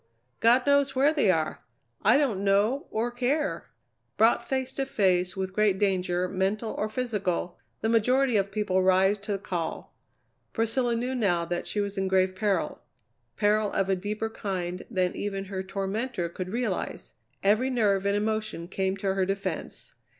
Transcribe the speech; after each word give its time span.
God 0.39 0.65
knows 0.65 0.95
where 0.95 1.13
they 1.13 1.29
are! 1.29 1.63
I 2.01 2.17
don't 2.17 2.43
know 2.43 2.87
or 2.89 3.11
care." 3.11 3.69
Brought 4.17 4.49
face 4.49 4.73
to 4.73 4.85
face 4.87 5.37
with 5.37 5.53
great 5.53 5.77
danger, 5.77 6.27
mental 6.27 6.71
or 6.71 6.89
physical, 6.89 7.59
the 7.81 7.87
majority 7.89 8.35
of 8.35 8.51
people 8.51 8.81
rise 8.81 9.19
to 9.19 9.33
the 9.33 9.37
call. 9.37 9.93
Priscilla 10.53 10.95
knew 10.95 11.13
now 11.13 11.45
that 11.45 11.67
she 11.67 11.79
was 11.79 11.99
in 11.99 12.07
grave 12.07 12.35
peril 12.35 12.81
peril 13.37 13.71
of 13.73 13.89
a 13.89 13.95
deeper 13.95 14.31
kind 14.31 14.83
than 14.89 15.15
even 15.15 15.45
her 15.45 15.61
tormentor 15.61 16.29
could 16.29 16.49
realize. 16.49 17.13
Every 17.43 17.69
nerve 17.69 18.03
and 18.07 18.15
emotion 18.17 18.67
came 18.67 18.97
to 18.97 19.13
her 19.13 19.27
defence. 19.27 19.93